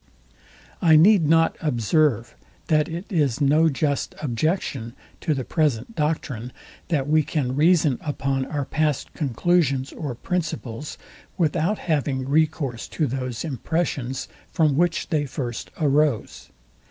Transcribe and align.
I 0.81 0.95
need 0.95 1.29
not 1.29 1.55
observe, 1.61 2.33
that 2.69 2.89
it 2.89 3.05
is 3.11 3.39
no 3.39 3.69
just 3.69 4.15
objection 4.19 4.95
to 5.19 5.35
the 5.35 5.43
present 5.43 5.95
doctrine, 5.95 6.51
that 6.87 7.07
we 7.07 7.21
can 7.21 7.55
reason 7.55 7.99
upon 8.01 8.45
our 8.45 8.65
past 8.65 9.13
conclusions 9.13 9.93
or 9.93 10.15
principles, 10.15 10.97
without 11.37 11.77
having 11.77 12.27
recourse 12.27 12.87
to 12.87 13.05
those 13.05 13.45
impressions, 13.45 14.27
from 14.51 14.75
which 14.75 15.09
they 15.09 15.27
first 15.27 15.69
arose. 15.79 16.49